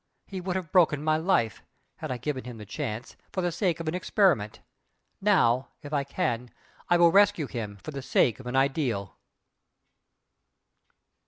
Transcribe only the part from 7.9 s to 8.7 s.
the sake of an